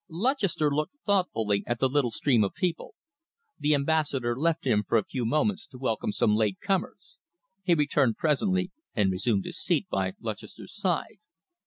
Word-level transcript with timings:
Lutchester 0.09 0.71
looked 0.71 0.95
thoughtfully 1.05 1.63
at 1.67 1.77
the 1.79 1.87
little 1.87 2.09
stream 2.09 2.43
of 2.43 2.55
people. 2.55 2.95
The 3.59 3.75
Ambassador 3.75 4.35
left 4.35 4.65
him 4.65 4.81
for 4.83 4.97
a 4.97 5.03
few 5.05 5.27
moments 5.27 5.67
to 5.67 5.77
welcome 5.77 6.11
some 6.11 6.35
late 6.35 6.57
comers. 6.59 7.19
He 7.61 7.75
returned 7.75 8.17
presently 8.17 8.71
and 8.95 9.11
resumed 9.11 9.45
his 9.45 9.59
seat 9.59 9.87
by 9.91 10.13
Lutchester's 10.19 10.73
side. 10.75 11.19